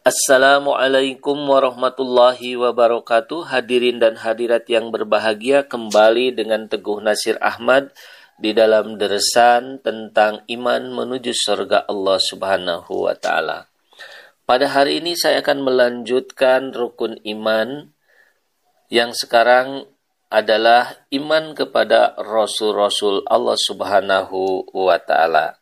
Assalamualaikum 0.00 1.36
warahmatullahi 1.36 2.56
wabarakatuh. 2.56 3.52
Hadirin 3.52 4.00
dan 4.00 4.16
hadirat 4.16 4.64
yang 4.64 4.88
berbahagia 4.88 5.68
Kembali 5.68 6.32
dengan 6.32 6.72
Teguh 6.72 7.04
Nasir 7.04 7.36
Ahmad 7.44 7.92
Di 8.40 8.56
dalam 8.56 8.96
deresan 8.96 9.84
tentang 9.84 10.40
iman 10.48 10.82
menuju 10.88 11.36
surga 11.36 11.84
Allah 11.84 12.16
subhanahu 12.16 13.04
wa 13.04 13.12
ta'ala. 13.12 13.68
Pada 14.48 14.72
hari 14.72 15.04
ini 15.04 15.12
saya 15.20 15.44
akan 15.44 15.68
melanjutkan 15.68 16.72
rukun 16.72 17.20
iman 17.36 17.92
Yang 18.88 19.28
sekarang 19.28 19.84
adalah 20.32 20.96
iman 21.12 21.52
kepada 21.52 22.16
Rasul-Rasul 22.16 23.28
Allah 23.28 23.58
subhanahu 23.60 24.64
wa 24.72 24.96
ta'ala 24.96 25.59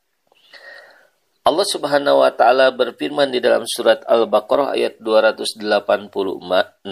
Allah 1.47 1.67
Subhanahu 1.67 2.19
wa 2.23 2.31
taala 2.35 2.71
berfirman 2.75 3.31
di 3.31 3.39
dalam 3.39 3.63
surat 3.69 4.03
Al-Baqarah 4.07 4.73
ayat 4.75 4.99
286, 5.03 6.83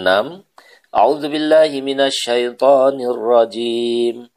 A'udzubillahi 0.87 1.83
minasyaitonirrajim. 1.83 4.31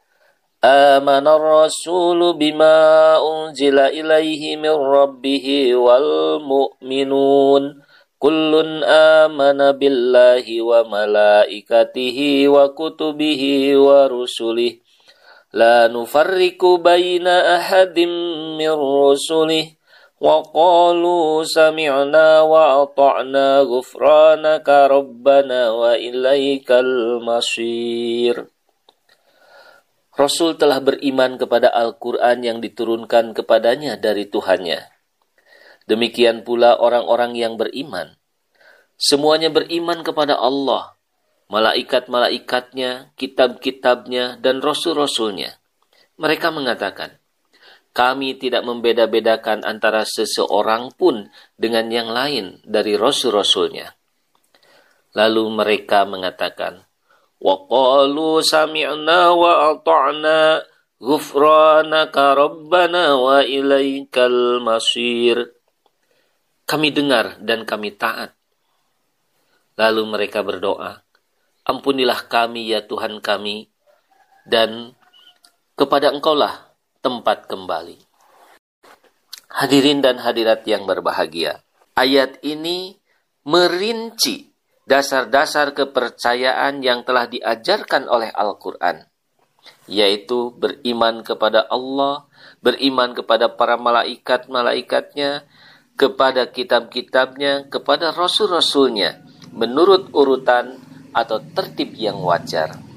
Amana 0.61 1.41
rasulu 1.41 2.37
bima 2.37 3.17
unzila 3.17 3.89
ilaihi 3.89 4.61
min 4.61 4.69
rabbih 4.69 5.73
wal 5.79 6.37
mu'minun. 6.43 7.81
Kullun 8.21 8.85
amana 8.85 9.73
billahi 9.73 10.61
wa 10.61 10.85
malaikatihi 10.85 12.45
wa 12.45 12.69
kutubihi 12.77 13.73
wa 13.73 14.05
rusulih. 14.05 14.85
La 15.49 15.89
nufarriqu 15.89 16.77
baina 16.77 17.57
ahadim 17.57 18.13
min 18.61 18.69
rusulih. 18.69 19.80
وقالوا 20.20 21.44
سمعنا 21.44 22.28
وأطعنا 22.40 23.46
غفرانك 23.68 24.68
ربنا 24.68 25.60
وإليك 25.70 26.68
المصير 26.72 28.36
Rasul 30.16 30.56
telah 30.56 30.80
beriman 30.80 31.36
kepada 31.36 31.68
Al-Quran 31.68 32.40
yang 32.40 32.58
diturunkan 32.64 33.36
kepadanya 33.36 34.00
dari 34.00 34.24
Tuhannya. 34.24 34.88
Demikian 35.84 36.40
pula 36.40 36.80
orang-orang 36.80 37.36
yang 37.36 37.60
beriman. 37.60 38.16
Semuanya 38.96 39.52
beriman 39.52 40.00
kepada 40.00 40.40
Allah, 40.40 40.96
malaikat-malaikatnya, 41.52 43.12
kitab-kitabnya, 43.20 44.40
dan 44.40 44.64
rasul-rasulnya. 44.64 45.60
Mereka 46.16 46.48
mengatakan, 46.48 47.19
kami 47.96 48.36
tidak 48.36 48.60
membeda-bedakan 48.68 49.64
antara 49.64 50.04
seseorang 50.04 50.92
pun 50.92 51.32
dengan 51.56 51.88
yang 51.88 52.12
lain 52.12 52.60
dari 52.60 52.92
rasul-rasulnya. 52.92 53.96
Lalu 55.16 55.44
mereka 55.48 56.04
mengatakan, 56.04 56.84
وَقَالُوا 57.40 58.44
سَمِعْنَا 58.44 59.20
وَأَطَعْنَا 59.32 60.38
غُفْرَانَكَ 61.00 62.16
رَبَّنَا 62.16 63.04
وَإِلَيْكَ 63.16 64.16
الْمَصِيرُ 64.16 65.36
Kami 66.68 66.88
dengar 66.92 67.40
dan 67.40 67.64
kami 67.64 67.96
taat. 67.96 68.36
Lalu 69.80 70.02
mereka 70.04 70.44
berdoa, 70.44 71.00
Ampunilah 71.64 72.28
kami 72.28 72.76
ya 72.76 72.84
Tuhan 72.84 73.24
kami, 73.24 73.72
dan 74.44 74.92
kepada 75.74 76.12
Engkaulah 76.12 76.69
tempat 77.01 77.49
kembali. 77.49 77.97
Hadirin 79.51 79.99
dan 79.99 80.21
hadirat 80.21 80.63
yang 80.63 80.87
berbahagia, 80.87 81.59
ayat 81.97 82.39
ini 82.45 82.95
merinci 83.43 84.53
dasar-dasar 84.87 85.75
kepercayaan 85.75 86.79
yang 86.79 87.03
telah 87.03 87.27
diajarkan 87.27 88.07
oleh 88.07 88.31
Al-Quran, 88.31 89.03
yaitu 89.91 90.55
beriman 90.55 91.25
kepada 91.25 91.67
Allah, 91.67 92.29
beriman 92.63 93.11
kepada 93.11 93.51
para 93.51 93.75
malaikat-malaikatnya, 93.75 95.43
kepada 95.99 96.47
kitab-kitabnya, 96.47 97.67
kepada 97.67 98.15
rasul-rasulnya, 98.15 99.19
menurut 99.51 100.15
urutan 100.15 100.79
atau 101.11 101.43
tertib 101.43 101.91
yang 101.99 102.23
wajar 102.23 102.90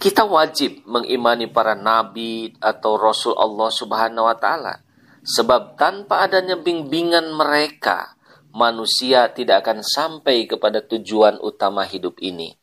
kita 0.00 0.24
wajib 0.24 0.80
mengimani 0.88 1.44
para 1.44 1.76
nabi 1.76 2.56
atau 2.56 2.96
rasul 2.96 3.36
Allah 3.36 3.68
Subhanahu 3.68 4.24
wa 4.24 4.34
taala. 4.34 4.80
Sebab 5.20 5.76
tanpa 5.76 6.24
adanya 6.24 6.56
bimbingan 6.56 7.36
mereka, 7.36 8.16
manusia 8.56 9.28
tidak 9.28 9.68
akan 9.68 9.84
sampai 9.84 10.48
kepada 10.48 10.80
tujuan 10.80 11.36
utama 11.44 11.84
hidup 11.84 12.16
ini. 12.24 12.56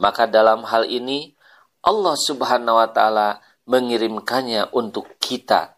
Maka 0.00 0.24
dalam 0.24 0.64
hal 0.64 0.88
ini 0.88 1.36
Allah 1.84 2.16
Subhanahu 2.16 2.80
wa 2.80 2.88
taala 2.88 3.44
mengirimkannya 3.68 4.72
untuk 4.72 5.20
kita 5.20 5.76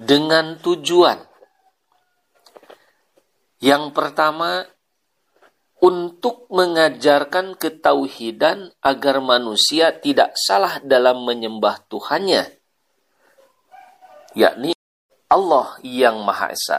dengan 0.00 0.56
tujuan 0.64 1.20
yang 3.60 3.92
pertama 3.92 4.64
untuk 5.80 6.44
mengajarkan 6.52 7.56
ketauhidan 7.56 8.76
agar 8.84 9.24
manusia 9.24 9.96
tidak 9.96 10.36
salah 10.36 10.76
dalam 10.84 11.24
menyembah 11.24 11.80
Tuhannya, 11.88 12.44
yakni 14.36 14.76
Allah 15.32 15.80
yang 15.80 16.20
Maha 16.20 16.52
Esa. 16.52 16.78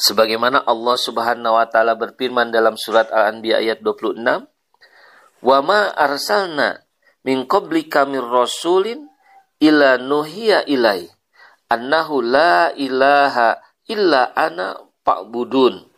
Sebagaimana 0.00 0.64
Allah 0.64 0.96
Subhanahu 0.96 1.60
wa 1.60 1.66
taala 1.68 1.92
berfirman 1.98 2.48
dalam 2.48 2.78
surat 2.78 3.10
Al-Anbiya 3.12 3.60
ayat 3.60 3.84
26, 3.84 4.48
"Wa 5.44 5.60
ma 5.60 5.92
arsalna 5.92 6.80
min 7.26 7.44
qablika 7.44 8.08
mir 8.08 8.24
rasulin 8.24 9.04
ila 9.60 10.00
nuhiya 10.00 10.64
ilai 10.64 11.04
annahu 11.68 12.24
la 12.24 12.72
ilaha 12.72 13.60
illa 13.90 14.32
ana 14.32 14.78
fa'budun." 15.04 15.89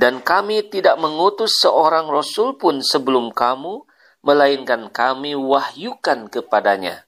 Dan 0.00 0.24
kami 0.24 0.64
tidak 0.72 0.96
mengutus 0.96 1.60
seorang 1.60 2.08
rasul 2.08 2.56
pun 2.56 2.80
sebelum 2.80 3.36
kamu, 3.36 3.84
melainkan 4.24 4.88
kami 4.88 5.36
wahyukan 5.36 6.32
kepadanya. 6.32 7.04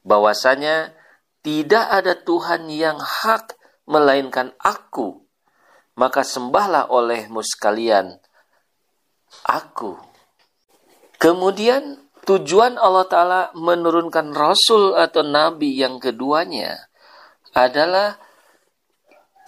Bahwasanya 0.00 0.96
tidak 1.44 1.84
ada 1.92 2.16
Tuhan 2.16 2.72
yang 2.72 2.96
hak 2.96 3.52
melainkan 3.84 4.56
aku. 4.56 5.28
Maka 5.92 6.24
sembahlah 6.24 6.88
olehmu 6.88 7.44
sekalian 7.44 8.16
aku. 9.44 10.00
Kemudian 11.20 12.00
tujuan 12.24 12.80
Allah 12.80 13.04
Ta'ala 13.04 13.40
menurunkan 13.52 14.32
Rasul 14.32 14.96
atau 14.96 15.20
Nabi 15.20 15.76
yang 15.76 16.00
keduanya 16.00 16.88
adalah 17.52 18.16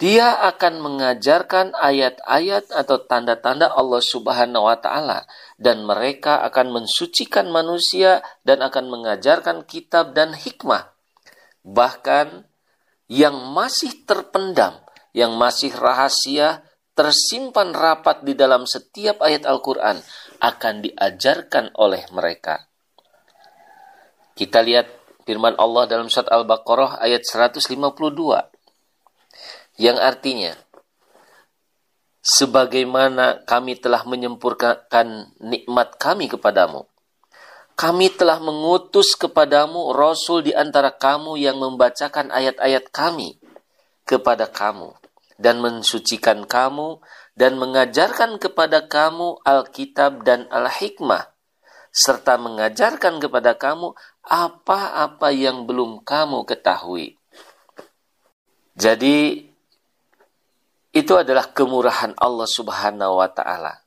dia 0.01 0.33
akan 0.49 0.81
mengajarkan 0.81 1.77
ayat-ayat 1.77 2.73
atau 2.73 2.97
tanda-tanda 3.05 3.69
Allah 3.69 4.01
Subhanahu 4.01 4.65
wa 4.65 4.77
taala 4.81 5.29
dan 5.61 5.85
mereka 5.85 6.41
akan 6.49 6.81
mensucikan 6.81 7.53
manusia 7.53 8.25
dan 8.41 8.65
akan 8.65 8.89
mengajarkan 8.89 9.63
kitab 9.69 10.17
dan 10.17 10.33
hikmah. 10.33 10.91
Bahkan 11.63 12.49
yang 13.07 13.37
masih 13.53 14.03
terpendam, 14.03 14.81
yang 15.13 15.37
masih 15.37 15.69
rahasia, 15.71 16.65
tersimpan 16.97 17.73
rapat 17.73 18.25
di 18.25 18.33
dalam 18.33 18.65
setiap 18.65 19.21
ayat 19.21 19.45
Al-Qur'an 19.45 20.01
akan 20.41 20.73
diajarkan 20.83 21.73
oleh 21.77 22.01
mereka. 22.09 22.65
Kita 24.33 24.65
lihat 24.65 24.89
firman 25.23 25.53
Allah 25.61 25.85
dalam 25.85 26.09
surat 26.09 26.29
Al-Baqarah 26.33 26.97
ayat 26.99 27.21
152 27.21 28.52
yang 29.79 29.97
artinya 29.97 30.53
sebagaimana 32.23 33.43
kami 33.43 33.75
telah 33.75 34.05
menyempurnakan 34.07 35.33
nikmat 35.41 35.97
kami 35.99 36.31
kepadamu 36.31 36.87
kami 37.73 38.13
telah 38.13 38.37
mengutus 38.37 39.17
kepadamu 39.17 39.91
rasul 39.97 40.45
di 40.45 40.53
antara 40.53 40.93
kamu 40.93 41.41
yang 41.41 41.57
membacakan 41.57 42.29
ayat-ayat 42.29 42.93
kami 42.93 43.41
kepada 44.05 44.45
kamu 44.45 44.93
dan 45.41 45.57
mensucikan 45.57 46.45
kamu 46.45 47.01
dan 47.33 47.57
mengajarkan 47.57 48.37
kepada 48.37 48.85
kamu 48.85 49.41
Alkitab 49.41 50.21
dan 50.21 50.45
Al-Hikmah 50.53 51.33
serta 51.93 52.37
mengajarkan 52.41 53.21
kepada 53.21 53.53
kamu 53.57 53.93
apa-apa 54.25 55.29
yang 55.29 55.69
belum 55.69 56.01
kamu 56.01 56.45
ketahui. 56.49 57.21
Jadi 58.73 59.45
itu 60.93 61.13
adalah 61.17 61.49
kemurahan 61.49 62.13
Allah 62.21 62.45
Subhanahu 62.45 63.17
wa 63.17 63.29
taala. 63.33 63.81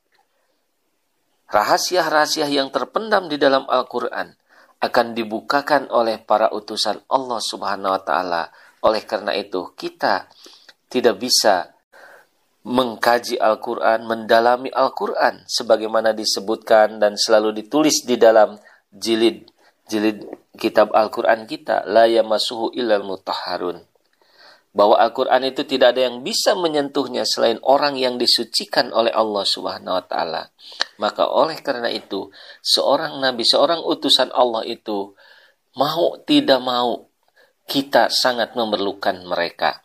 Rahasia-rahasia 1.47 2.51
yang 2.51 2.67
terpendam 2.69 3.31
di 3.31 3.39
dalam 3.39 3.63
Al-Qur'an 3.71 4.35
akan 4.83 5.15
dibukakan 5.15 5.87
oleh 5.89 6.19
para 6.19 6.51
utusan 6.51 6.99
Allah 7.07 7.39
Subhanahu 7.39 7.95
wa 7.95 8.03
taala 8.03 8.43
Oleh 8.85 9.01
karena 9.09 9.33
itu, 9.33 9.73
kita 9.73 10.29
tidak 10.87 11.17
bisa 11.17 11.73
mengkaji 12.67 13.39
Al-Quran, 13.41 14.05
mendalami 14.05 14.69
Al-Quran, 14.69 15.47
sebagaimana 15.49 16.13
disebutkan 16.13 17.01
dan 17.01 17.17
selalu 17.17 17.63
ditulis 17.63 18.05
di 18.05 18.19
dalam 18.19 18.59
jilid 18.93 19.49
jilid 19.87 20.27
kitab 20.59 20.91
Al-Quran 20.91 21.47
kita, 21.47 21.87
la 21.87 22.05
yamasuhu 22.05 22.75
illal 22.75 23.07
mutahharun. 23.07 23.81
Bahwa 24.77 25.01
Al-Quran 25.01 25.41
itu 25.49 25.65
tidak 25.65 25.97
ada 25.97 26.05
yang 26.05 26.21
bisa 26.21 26.53
menyentuhnya 26.53 27.25
selain 27.25 27.57
orang 27.65 27.97
yang 27.97 28.21
disucikan 28.21 28.93
oleh 28.93 29.09
Allah 29.09 29.41
Subhanahu 29.41 29.97
wa 29.97 30.05
taala. 30.05 30.53
Maka 31.01 31.25
oleh 31.25 31.57
karena 31.65 31.89
itu, 31.89 32.29
seorang 32.61 33.17
nabi, 33.17 33.41
seorang 33.41 33.81
utusan 33.81 34.29
Allah 34.29 34.61
itu 34.69 35.17
mau 35.73 36.21
tidak 36.21 36.61
mau 36.61 37.09
kita 37.65 38.13
sangat 38.13 38.53
memerlukan 38.53 39.25
mereka. 39.25 39.81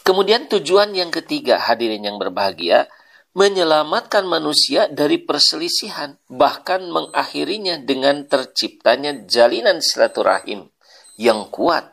Kemudian 0.00 0.48
tujuan 0.50 0.90
yang 0.96 1.12
ketiga 1.12 1.60
hadirin 1.60 2.02
yang 2.02 2.16
berbahagia, 2.16 2.90
menyelamatkan 3.30 4.26
manusia 4.26 4.90
dari 4.90 5.22
perselisihan, 5.22 6.18
bahkan 6.26 6.82
mengakhirinya 6.90 7.78
dengan 7.78 8.26
terciptanya 8.26 9.22
jalinan 9.30 9.78
silaturahim 9.78 10.66
yang 11.14 11.46
kuat, 11.54 11.89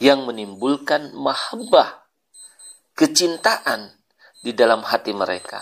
yang 0.00 0.24
menimbulkan 0.24 1.12
mahabbah, 1.12 2.08
kecintaan 2.96 3.92
di 4.40 4.56
dalam 4.56 4.80
hati 4.80 5.12
mereka. 5.12 5.60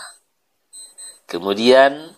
Kemudian, 1.27 2.15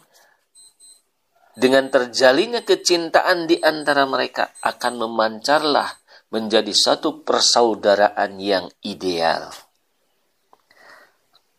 dengan 1.57 1.91
terjalinnya 1.91 2.63
kecintaan 2.63 3.49
di 3.49 3.59
antara 3.59 4.07
mereka 4.07 4.53
akan 4.63 5.03
memancarlah 5.03 5.99
menjadi 6.31 6.71
satu 6.71 7.27
persaudaraan 7.27 8.39
yang 8.39 8.71
ideal. 8.85 9.51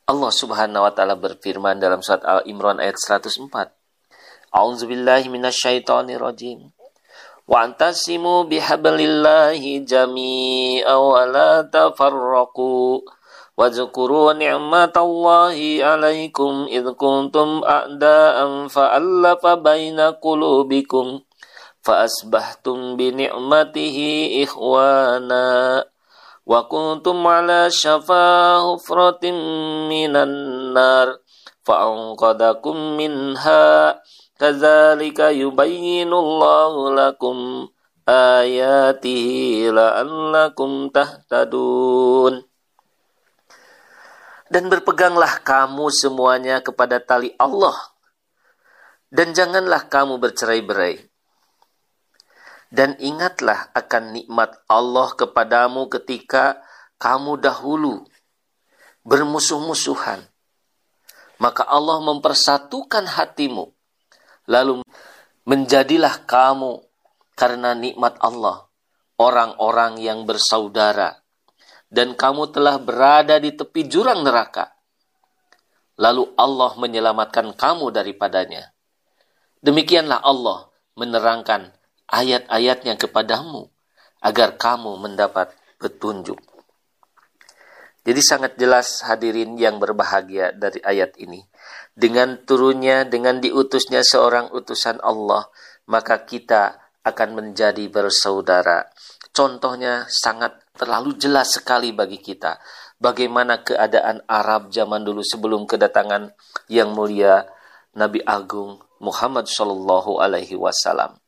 Allah 0.08 0.32
Subhanahu 0.32 0.82
wa 0.88 0.92
taala 0.96 1.14
berfirman 1.14 1.78
dalam 1.78 2.00
surat 2.00 2.24
Al-Imran 2.24 2.80
ayat 2.80 2.96
104. 2.96 3.52
A'udzu 4.52 4.84
billahi 4.88 5.28
minasyaitonir 7.41 7.41
rajim. 7.41 7.45
Wa 7.47 7.63
antasimu 7.63 8.43
bihablillahi 8.51 9.87
jami'a 9.87 10.95
wa 10.99 11.25
la 11.25 11.63
tafarraqu. 11.63 13.01
واذكروا 13.57 14.33
نعمة 14.33 14.93
الله 14.97 15.57
عليكم 15.81 16.67
إذ 16.69 16.85
كنتم 16.93 17.61
أعداء 17.65 18.67
فألف 18.67 19.43
بين 19.47 19.99
قلوبكم 19.99 21.19
فأصبحتم 21.81 22.77
بنعمته 22.97 23.97
إخوانا 24.43 25.85
وكنتم 26.45 27.27
على 27.27 27.69
شفا 27.69 28.27
حفرة 28.61 29.31
من 29.89 30.15
النار 30.15 31.17
فأنقذكم 31.63 32.75
منها 32.77 33.65
Ayatihi. 38.08 39.68
Dan 44.52 44.64
berpeganglah 44.72 45.34
kamu 45.44 45.86
semuanya 45.92 46.64
kepada 46.64 46.96
tali 46.98 47.36
Allah. 47.36 47.76
Dan 49.12 49.36
janganlah 49.36 49.92
kamu 49.92 50.16
bercerai-berai. 50.16 51.04
Dan 52.72 52.96
ingatlah 53.04 53.68
akan 53.76 54.16
nikmat 54.16 54.56
Allah 54.64 55.12
kepadamu 55.12 55.92
ketika 55.92 56.56
kamu 56.96 57.36
dahulu 57.36 58.08
bermusuh-musuhan. 59.04 60.24
Maka 61.36 61.68
Allah 61.68 62.00
mempersatukan 62.00 63.04
hatimu 63.12 63.76
Lalu 64.50 64.82
menjadilah 65.46 66.26
kamu 66.26 66.82
karena 67.34 67.74
nikmat 67.74 68.18
Allah 68.18 68.66
orang-orang 69.18 70.02
yang 70.02 70.26
bersaudara 70.26 71.22
dan 71.92 72.16
kamu 72.16 72.48
telah 72.50 72.80
berada 72.80 73.36
di 73.36 73.52
tepi 73.52 73.84
jurang 73.86 74.24
neraka. 74.24 74.72
Lalu 76.00 76.32
Allah 76.40 76.72
menyelamatkan 76.80 77.52
kamu 77.52 77.92
daripadanya. 77.92 78.72
Demikianlah 79.60 80.24
Allah 80.24 80.72
menerangkan 80.96 81.70
ayat-ayatnya 82.08 82.96
kepadamu 82.96 83.68
agar 84.24 84.56
kamu 84.56 84.96
mendapat 84.98 85.52
petunjuk. 85.76 86.40
Jadi 88.02 88.18
sangat 88.18 88.58
jelas 88.58 89.06
hadirin 89.06 89.54
yang 89.54 89.78
berbahagia 89.78 90.50
dari 90.50 90.82
ayat 90.82 91.14
ini. 91.22 91.46
Dengan 91.94 92.42
turunnya, 92.42 93.06
dengan 93.06 93.38
diutusnya 93.38 94.02
seorang 94.02 94.50
utusan 94.50 94.98
Allah, 95.06 95.46
maka 95.86 96.26
kita 96.26 96.82
akan 97.06 97.28
menjadi 97.38 97.86
bersaudara. 97.86 98.90
Contohnya 99.30 100.06
sangat 100.10 100.60
terlalu 100.74 101.14
jelas 101.14 101.54
sekali 101.54 101.94
bagi 101.94 102.18
kita. 102.18 102.58
Bagaimana 102.98 103.62
keadaan 103.62 104.22
Arab 104.26 104.70
zaman 104.70 105.02
dulu 105.02 105.22
sebelum 105.22 105.66
kedatangan 105.66 106.34
yang 106.70 106.94
mulia 106.94 107.46
Nabi 107.94 108.22
Agung 108.22 108.78
Muhammad 109.02 109.50
Shallallahu 109.50 110.22
Alaihi 110.22 110.54
Wasallam. 110.54 111.18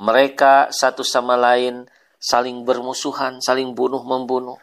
Mereka 0.00 0.72
satu 0.72 1.04
sama 1.04 1.36
lain 1.36 1.86
saling 2.16 2.64
bermusuhan, 2.64 3.38
saling 3.44 3.76
bunuh 3.76 4.00
membunuh. 4.00 4.56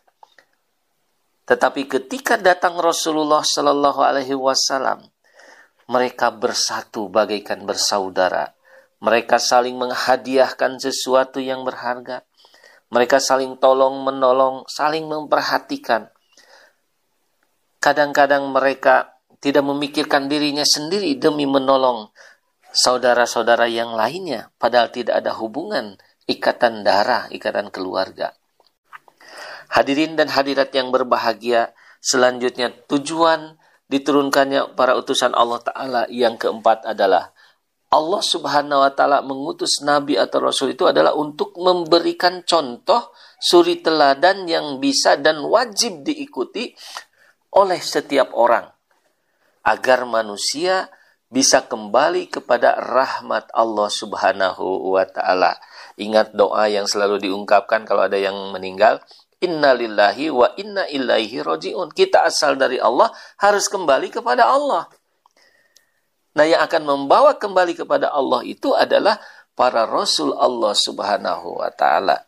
Tetapi 1.49 1.89
ketika 1.89 2.37
datang 2.37 2.77
Rasulullah 2.77 3.41
Shallallahu 3.41 4.05
Alaihi 4.05 4.37
Wasallam, 4.37 5.01
mereka 5.89 6.29
bersatu 6.29 7.09
bagaikan 7.09 7.65
bersaudara. 7.65 8.53
Mereka 9.01 9.41
saling 9.41 9.73
menghadiahkan 9.73 10.77
sesuatu 10.77 11.41
yang 11.41 11.65
berharga. 11.65 12.21
Mereka 12.93 13.17
saling 13.17 13.57
tolong 13.57 14.05
menolong, 14.05 14.69
saling 14.69 15.09
memperhatikan. 15.09 16.13
Kadang-kadang 17.81 18.45
mereka 18.53 19.17
tidak 19.41 19.65
memikirkan 19.65 20.29
dirinya 20.29 20.67
sendiri 20.67 21.17
demi 21.17 21.49
menolong 21.49 22.13
saudara-saudara 22.69 23.65
yang 23.65 23.97
lainnya, 23.97 24.53
padahal 24.61 24.93
tidak 24.93 25.25
ada 25.25 25.33
hubungan 25.33 25.97
ikatan 26.29 26.85
darah, 26.85 27.25
ikatan 27.33 27.73
keluarga. 27.73 28.37
Hadirin 29.79 30.19
dan 30.19 30.27
hadirat 30.27 30.75
yang 30.75 30.91
berbahagia, 30.91 31.71
selanjutnya 32.03 32.75
tujuan 32.91 33.55
diturunkannya 33.87 34.75
para 34.75 34.99
utusan 34.99 35.31
Allah 35.31 35.63
Ta'ala 35.63 36.01
yang 36.11 36.35
keempat 36.35 36.83
adalah 36.83 37.31
Allah 37.87 38.19
Subhanahu 38.19 38.83
wa 38.83 38.91
Ta'ala 38.91 39.23
mengutus 39.23 39.79
Nabi 39.87 40.19
atau 40.19 40.43
Rasul 40.43 40.75
itu 40.75 40.83
adalah 40.83 41.15
untuk 41.15 41.55
memberikan 41.55 42.43
contoh 42.43 43.15
suri 43.39 43.79
teladan 43.79 44.51
yang 44.51 44.83
bisa 44.83 45.15
dan 45.15 45.47
wajib 45.47 46.03
diikuti 46.03 46.75
oleh 47.55 47.79
setiap 47.79 48.35
orang 48.35 48.67
agar 49.63 50.03
manusia 50.03 50.91
bisa 51.31 51.63
kembali 51.63 52.27
kepada 52.27 52.75
rahmat 52.75 53.47
Allah 53.55 53.87
Subhanahu 53.87 54.91
wa 54.91 55.07
taala. 55.07 55.55
Ingat 55.95 56.35
doa 56.35 56.67
yang 56.67 56.83
selalu 56.83 57.31
diungkapkan 57.31 57.87
kalau 57.87 58.11
ada 58.11 58.19
yang 58.19 58.35
meninggal, 58.51 58.99
innalillahi 59.39 60.31
wa 60.31 60.51
inna 60.59 60.87
ilaihi 60.87 61.39
rojiun. 61.39 61.91
Kita 61.95 62.27
asal 62.27 62.59
dari 62.59 62.77
Allah 62.79 63.11
harus 63.39 63.71
kembali 63.71 64.11
kepada 64.11 64.47
Allah. 64.47 64.87
Nah, 66.35 66.45
yang 66.45 66.61
akan 66.63 66.83
membawa 66.85 67.35
kembali 67.35 67.75
kepada 67.75 68.13
Allah 68.13 68.45
itu 68.45 68.71
adalah 68.71 69.19
para 69.57 69.83
rasul 69.83 70.31
Allah 70.37 70.71
Subhanahu 70.71 71.59
wa 71.59 71.71
taala. 71.73 72.23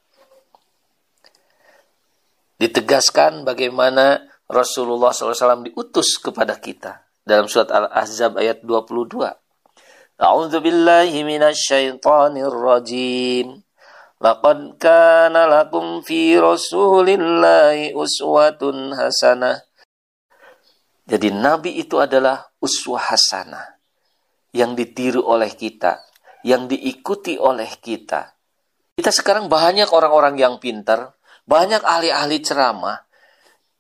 Ditegaskan 2.60 3.48
bagaimana 3.48 4.22
Rasulullah 4.52 5.16
SAW 5.16 5.66
diutus 5.66 6.20
kepada 6.20 6.60
kita 6.60 7.08
dalam 7.24 7.48
surat 7.48 7.72
Al-Ahzab 7.72 8.38
ayat 8.38 8.62
22. 8.62 9.32
A'udzu 10.22 10.60
billahi. 10.62 11.26
Laqad 14.22 14.78
kana 14.78 15.50
lakum 15.50 16.06
fi 16.06 16.38
Rasulillahi 16.38 17.98
uswatun 17.98 18.94
hasanah. 18.94 19.58
Jadi 21.10 21.34
nabi 21.34 21.82
itu 21.82 21.98
adalah 21.98 22.46
uswah 22.62 23.02
hasanah 23.02 23.82
yang 24.54 24.78
ditiru 24.78 25.26
oleh 25.26 25.50
kita, 25.58 26.06
yang 26.46 26.70
diikuti 26.70 27.36
oleh 27.42 27.68
kita. 27.82 28.38
Kita 28.94 29.10
sekarang 29.10 29.50
banyak 29.50 29.90
orang-orang 29.90 30.38
yang 30.38 30.62
pintar, 30.62 31.18
banyak 31.50 31.82
ahli-ahli 31.82 32.38
ceramah, 32.46 33.02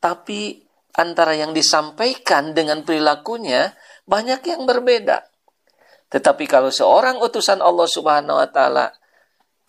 tapi 0.01 0.65
antara 0.97 1.37
yang 1.37 1.53
disampaikan 1.53 2.57
dengan 2.57 2.81
perilakunya 2.81 3.77
banyak 4.09 4.41
yang 4.43 4.65
berbeda. 4.65 5.21
Tetapi 6.11 6.43
kalau 6.49 6.73
seorang 6.73 7.21
utusan 7.21 7.61
Allah 7.61 7.87
Subhanahu 7.87 8.41
wa 8.41 8.49
taala 8.49 8.91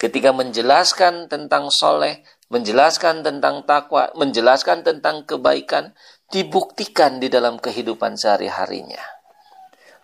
ketika 0.02 0.34
menjelaskan 0.34 1.30
tentang 1.30 1.70
soleh, 1.70 2.26
menjelaskan 2.50 3.22
tentang 3.22 3.62
takwa, 3.62 4.10
menjelaskan 4.18 4.82
tentang 4.82 5.22
kebaikan, 5.22 5.94
dibuktikan 6.34 7.22
di 7.22 7.30
dalam 7.30 7.62
kehidupan 7.62 8.18
sehari-harinya. 8.18 8.98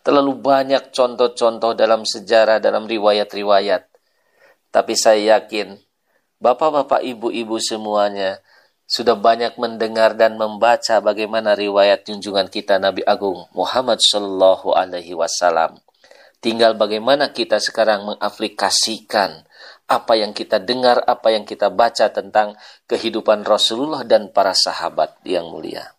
Terlalu 0.07 0.39
banyak 0.39 0.95
contoh-contoh 0.95 1.75
dalam 1.75 2.07
sejarah, 2.07 2.63
dalam 2.63 2.87
riwayat-riwayat. 2.87 3.91
Tapi 4.71 4.95
saya 4.95 5.43
yakin, 5.43 5.75
bapak-bapak, 6.39 7.03
ibu-ibu 7.03 7.59
semuanya 7.59 8.39
sudah 8.87 9.19
banyak 9.19 9.59
mendengar 9.59 10.15
dan 10.15 10.39
membaca 10.39 11.03
bagaimana 11.03 11.59
riwayat 11.59 12.07
junjungan 12.07 12.49
kita 12.49 12.79
Nabi 12.81 13.03
Agung 13.05 13.51
Muhammad 13.51 13.99
Shallallahu 14.01 14.73
Alaihi 14.73 15.13
Wasallam. 15.13 15.83
Tinggal 16.39 16.79
bagaimana 16.79 17.35
kita 17.35 17.59
sekarang 17.59 18.15
mengaplikasikan 18.15 19.45
apa 19.89 20.21
yang 20.21 20.37
kita 20.37 20.61
dengar, 20.61 21.01
apa 21.09 21.33
yang 21.33 21.49
kita 21.49 21.73
baca 21.73 22.13
tentang 22.13 22.53
kehidupan 22.85 23.43
Rasulullah 23.49 24.05
dan 24.05 24.29
para 24.29 24.53
sahabat 24.53 25.17
yang 25.25 25.49
mulia. 25.49 25.97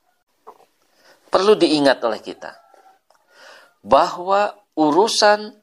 Perlu 1.30 1.58
diingat 1.58 2.02
oleh 2.06 2.22
kita 2.22 2.54
bahwa 3.82 4.54
urusan 4.78 5.58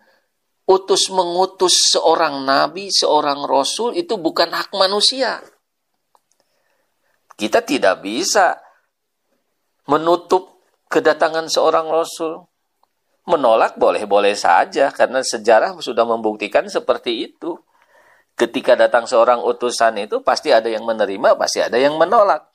utus 0.66 1.08
mengutus 1.14 1.94
seorang 1.94 2.42
nabi, 2.42 2.90
seorang 2.90 3.46
rasul 3.46 3.94
itu 3.94 4.18
bukan 4.18 4.50
hak 4.50 4.74
manusia. 4.74 5.38
Kita 7.38 7.62
tidak 7.62 8.02
bisa 8.02 8.58
menutup 9.86 10.58
kedatangan 10.90 11.46
seorang 11.46 11.86
rasul. 11.86 12.50
Menolak 13.26 13.74
boleh-boleh 13.74 14.38
saja 14.38 14.94
karena 14.94 15.18
sejarah 15.18 15.74
sudah 15.82 16.06
membuktikan 16.06 16.70
seperti 16.70 17.26
itu. 17.26 17.58
Ketika 18.36 18.76
datang 18.76 19.08
seorang 19.08 19.40
utusan 19.40 19.96
itu 19.96 20.20
pasti 20.20 20.52
ada 20.52 20.68
yang 20.68 20.84
menerima, 20.84 21.40
pasti 21.40 21.64
ada 21.64 21.80
yang 21.80 21.96
menolak. 21.96 22.52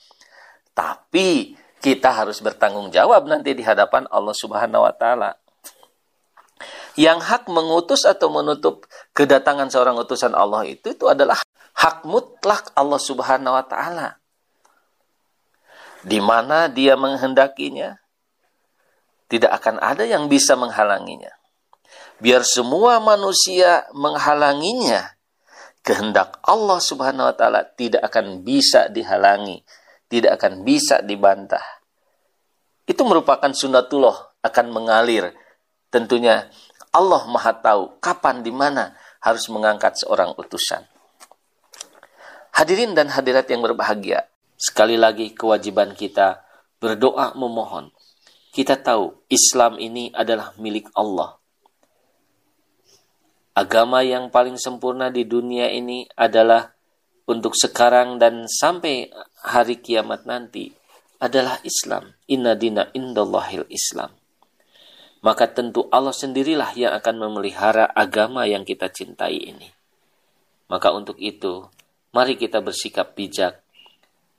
Tapi 0.77 1.57
kita 1.81 2.13
harus 2.13 2.37
bertanggung 2.37 2.93
jawab 2.93 3.25
nanti 3.25 3.57
di 3.57 3.65
hadapan 3.65 4.05
Allah 4.13 4.37
Subhanahu 4.37 4.85
wa 4.85 4.93
taala. 4.93 5.33
Yang 6.93 7.25
hak 7.25 7.43
mengutus 7.49 8.05
atau 8.05 8.29
menutup 8.29 8.85
kedatangan 9.17 9.73
seorang 9.73 9.97
utusan 9.97 10.37
Allah 10.37 10.69
itu 10.69 10.93
itu 10.93 11.09
adalah 11.09 11.41
hak 11.73 12.05
mutlak 12.05 12.69
Allah 12.77 13.01
Subhanahu 13.01 13.57
wa 13.57 13.65
taala. 13.65 14.21
Di 16.05 16.21
mana 16.21 16.69
dia 16.69 16.93
menghendakinya, 16.93 17.97
tidak 19.25 19.57
akan 19.57 19.81
ada 19.81 20.05
yang 20.05 20.29
bisa 20.29 20.53
menghalanginya. 20.53 21.33
Biar 22.21 22.45
semua 22.45 23.01
manusia 23.01 23.89
menghalanginya, 23.97 25.17
kehendak 25.81 26.37
Allah 26.45 26.77
Subhanahu 26.77 27.29
wa 27.29 27.35
taala 27.35 27.65
tidak 27.65 28.05
akan 28.05 28.45
bisa 28.45 28.87
dihalangi, 28.89 29.65
tidak 30.07 30.37
akan 30.37 30.61
bisa 30.61 31.01
dibantah. 31.01 31.61
Itu 32.85 33.05
merupakan 33.05 33.49
sunnatullah 33.49 34.41
akan 34.45 34.65
mengalir. 34.73 35.33
Tentunya 35.91 36.47
Allah 36.93 37.23
Maha 37.27 37.53
tahu 37.57 37.97
kapan 37.99 38.45
di 38.45 38.53
mana 38.53 38.93
harus 39.21 39.49
mengangkat 39.49 39.97
seorang 40.01 40.37
utusan. 40.37 40.85
Hadirin 42.51 42.93
dan 42.93 43.09
hadirat 43.09 43.47
yang 43.47 43.63
berbahagia, 43.63 44.27
sekali 44.59 44.99
lagi 44.99 45.31
kewajiban 45.31 45.95
kita 45.97 46.43
berdoa 46.83 47.33
memohon. 47.33 47.89
Kita 48.51 48.75
tahu 48.75 49.23
Islam 49.31 49.79
ini 49.79 50.11
adalah 50.11 50.51
milik 50.59 50.91
Allah 50.91 51.40
agama 53.51 54.03
yang 54.03 54.31
paling 54.31 54.55
sempurna 54.55 55.11
di 55.11 55.27
dunia 55.27 55.67
ini 55.71 56.07
adalah 56.15 56.71
untuk 57.27 57.55
sekarang 57.55 58.19
dan 58.19 58.47
sampai 58.47 59.11
hari 59.43 59.79
kiamat 59.79 60.27
nanti 60.27 60.71
adalah 61.21 61.61
Islam. 61.61 62.17
Inna 62.27 62.57
dina 62.57 62.89
indallahil 62.91 63.69
Islam. 63.69 64.11
Maka 65.21 65.53
tentu 65.53 65.85
Allah 65.93 66.15
sendirilah 66.15 66.73
yang 66.73 66.97
akan 66.97 67.29
memelihara 67.29 67.85
agama 67.93 68.49
yang 68.49 68.65
kita 68.65 68.89
cintai 68.89 69.37
ini. 69.37 69.69
Maka 70.65 70.89
untuk 70.89 71.21
itu, 71.21 71.69
mari 72.09 72.39
kita 72.41 72.57
bersikap 72.63 73.13
bijak. 73.13 73.61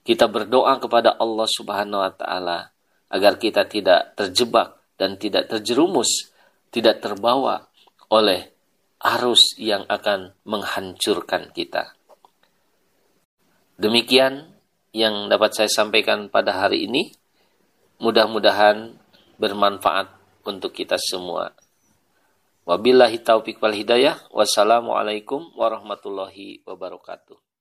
Kita 0.03 0.27
berdoa 0.27 0.83
kepada 0.83 1.15
Allah 1.15 1.47
Subhanahu 1.47 2.03
wa 2.03 2.11
taala 2.11 2.75
agar 3.13 3.39
kita 3.39 3.71
tidak 3.71 4.19
terjebak 4.19 4.83
dan 4.99 5.15
tidak 5.15 5.47
terjerumus, 5.47 6.35
tidak 6.75 6.99
terbawa 6.99 7.71
oleh 8.11 8.52
arus 9.03 9.59
yang 9.59 9.83
akan 9.91 10.31
menghancurkan 10.47 11.51
kita. 11.51 11.99
Demikian 13.75 14.55
yang 14.95 15.27
dapat 15.27 15.59
saya 15.59 15.71
sampaikan 15.71 16.31
pada 16.31 16.55
hari 16.55 16.87
ini. 16.87 17.11
Mudah-mudahan 17.99 18.95
bermanfaat 19.39 20.11
untuk 20.47 20.75
kita 20.75 20.99
semua. 20.99 21.55
Wabillahi 22.63 23.19
taufiq 23.19 23.59
wal 23.59 23.75
hidayah. 23.75 24.23
Wassalamualaikum 24.31 25.51
warahmatullahi 25.59 26.63
wabarakatuh. 26.63 27.52